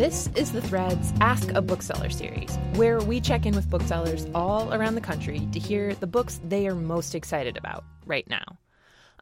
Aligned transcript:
This 0.00 0.30
is 0.34 0.50
the 0.50 0.62
Threads 0.62 1.12
Ask 1.20 1.52
a 1.52 1.60
Bookseller 1.60 2.08
series, 2.08 2.56
where 2.76 3.00
we 3.00 3.20
check 3.20 3.44
in 3.44 3.54
with 3.54 3.68
booksellers 3.68 4.26
all 4.34 4.72
around 4.72 4.94
the 4.94 5.00
country 5.02 5.46
to 5.52 5.58
hear 5.58 5.94
the 5.94 6.06
books 6.06 6.40
they 6.42 6.66
are 6.68 6.74
most 6.74 7.14
excited 7.14 7.58
about 7.58 7.84
right 8.06 8.26
now. 8.26 8.56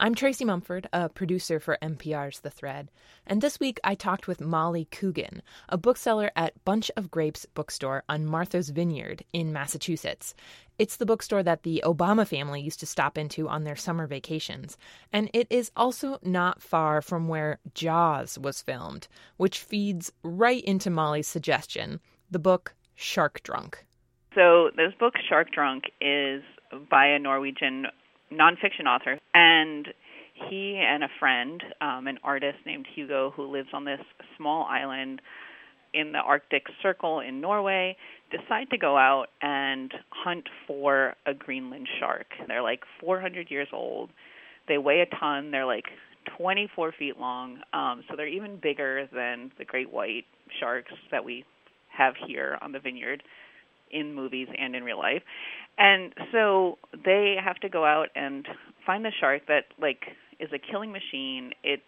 I'm 0.00 0.14
Tracy 0.14 0.44
Mumford, 0.44 0.88
a 0.92 1.08
producer 1.08 1.58
for 1.58 1.76
NPR's 1.82 2.38
The 2.38 2.50
Thread, 2.50 2.88
and 3.26 3.42
this 3.42 3.58
week 3.58 3.80
I 3.82 3.96
talked 3.96 4.28
with 4.28 4.40
Molly 4.40 4.84
Coogan, 4.84 5.42
a 5.68 5.76
bookseller 5.76 6.30
at 6.36 6.64
Bunch 6.64 6.88
of 6.96 7.10
Grapes 7.10 7.46
bookstore 7.46 8.04
on 8.08 8.24
Martha's 8.24 8.68
Vineyard 8.68 9.24
in 9.32 9.52
Massachusetts. 9.52 10.36
It's 10.78 10.98
the 10.98 11.04
bookstore 11.04 11.42
that 11.42 11.64
the 11.64 11.82
Obama 11.84 12.24
family 12.24 12.60
used 12.60 12.78
to 12.78 12.86
stop 12.86 13.18
into 13.18 13.48
on 13.48 13.64
their 13.64 13.74
summer 13.74 14.06
vacations, 14.06 14.78
and 15.12 15.30
it 15.34 15.48
is 15.50 15.72
also 15.74 16.20
not 16.22 16.62
far 16.62 17.02
from 17.02 17.26
where 17.26 17.58
Jaws 17.74 18.38
was 18.38 18.62
filmed, 18.62 19.08
which 19.36 19.58
feeds 19.58 20.12
right 20.22 20.62
into 20.62 20.90
Molly's 20.90 21.26
suggestion 21.26 21.98
the 22.30 22.38
book 22.38 22.72
Shark 22.94 23.42
Drunk. 23.42 23.84
So, 24.36 24.70
this 24.76 24.92
book, 25.00 25.14
Shark 25.28 25.50
Drunk, 25.50 25.86
is 26.00 26.44
by 26.88 27.06
a 27.06 27.18
Norwegian 27.18 27.86
nonfiction 28.32 28.86
author, 28.86 29.18
and 29.34 29.88
he 30.48 30.76
and 30.76 31.02
a 31.04 31.08
friend, 31.18 31.62
um, 31.80 32.06
an 32.06 32.18
artist 32.22 32.58
named 32.64 32.86
Hugo, 32.94 33.32
who 33.34 33.50
lives 33.50 33.68
on 33.72 33.84
this 33.84 34.00
small 34.36 34.64
island 34.64 35.20
in 35.94 36.12
the 36.12 36.18
Arctic 36.18 36.64
Circle 36.82 37.20
in 37.20 37.40
Norway, 37.40 37.96
decide 38.30 38.70
to 38.70 38.78
go 38.78 38.96
out 38.96 39.26
and 39.40 39.92
hunt 40.10 40.44
for 40.66 41.14
a 41.26 41.34
Greenland 41.34 41.88
shark. 41.98 42.26
They're 42.46 42.62
like 42.62 42.80
400 43.00 43.50
years 43.50 43.68
old. 43.72 44.10
They 44.68 44.78
weigh 44.78 45.00
a 45.00 45.16
ton. 45.18 45.50
They're 45.50 45.66
like 45.66 45.86
24 46.36 46.92
feet 46.98 47.18
long. 47.18 47.60
Um, 47.72 48.04
so 48.08 48.16
they're 48.16 48.28
even 48.28 48.58
bigger 48.62 49.08
than 49.12 49.50
the 49.58 49.64
great 49.64 49.92
white 49.92 50.24
sharks 50.60 50.92
that 51.10 51.24
we 51.24 51.44
have 51.96 52.14
here 52.26 52.58
on 52.60 52.72
the 52.72 52.78
vineyard 52.78 53.22
in 53.90 54.14
movies 54.14 54.48
and 54.58 54.74
in 54.74 54.84
real 54.84 54.98
life. 54.98 55.22
And 55.78 56.12
so 56.32 56.78
they 57.04 57.36
have 57.42 57.56
to 57.60 57.68
go 57.68 57.84
out 57.84 58.08
and 58.14 58.46
find 58.84 59.04
the 59.04 59.12
shark 59.20 59.42
that 59.48 59.64
like 59.80 60.02
is 60.40 60.48
a 60.52 60.58
killing 60.58 60.92
machine. 60.92 61.52
Its 61.62 61.82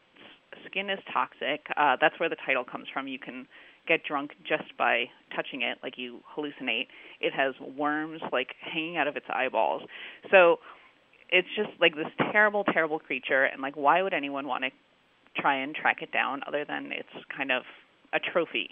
skin 0.67 0.91
is 0.91 0.99
toxic. 1.13 1.67
Uh, 1.77 1.97
that's 2.01 2.19
where 2.21 2.29
the 2.29 2.37
title 2.47 2.65
comes 2.65 2.87
from. 2.93 3.09
You 3.09 3.19
can 3.19 3.47
get 3.89 4.05
drunk 4.05 4.33
just 4.49 4.77
by 4.79 5.07
touching 5.35 5.63
it, 5.63 5.79
like 5.83 5.95
you 5.97 6.21
hallucinate. 6.37 6.87
It 7.21 7.33
has 7.35 7.55
worms 7.77 8.21
like 8.33 8.49
hanging 8.61 8.97
out 8.97 9.09
of 9.09 9.17
its 9.17 9.27
eyeballs. 9.29 9.83
So 10.31 10.59
it's 11.31 11.49
just 11.57 11.71
like 11.81 11.97
this 11.97 12.07
terrible, 12.33 12.65
terrible 12.65 12.99
creature. 12.99 13.45
And 13.45 13.63
like, 13.63 13.77
why 13.77 14.03
would 14.03 14.15
anyone 14.15 14.47
want 14.47 14.65
to 14.65 14.71
try 15.41 15.63
and 15.63 15.75
track 15.75 15.99
it 16.03 16.13
down 16.13 16.43
other 16.47 16.65
than 16.65 16.91
it's 16.93 17.25
kind 17.37 17.51
of 17.51 17.63
a 18.13 18.19
trophy? 18.21 18.71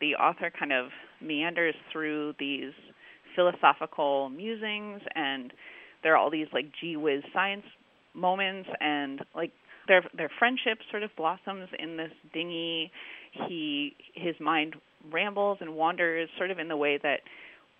The 0.00 0.14
author 0.14 0.52
kind 0.56 0.72
of 0.72 0.88
meanders 1.20 1.74
through 1.92 2.34
these 2.38 2.72
philosophical 3.34 4.28
musings 4.30 5.00
and 5.14 5.52
there 6.02 6.14
are 6.14 6.16
all 6.16 6.30
these 6.30 6.46
like 6.52 6.66
gee 6.80 6.96
whiz 6.96 7.22
science 7.32 7.64
moments 8.14 8.68
and 8.80 9.20
like 9.34 9.52
their 9.86 10.02
their 10.16 10.30
friendship 10.38 10.78
sort 10.90 11.02
of 11.02 11.10
blossoms 11.16 11.68
in 11.78 11.96
this 11.96 12.12
dinghy. 12.32 12.90
He 13.48 13.94
his 14.14 14.34
mind 14.40 14.76
rambles 15.12 15.58
and 15.60 15.74
wanders 15.74 16.28
sort 16.36 16.50
of 16.50 16.58
in 16.58 16.68
the 16.68 16.76
way 16.76 16.98
that 17.02 17.20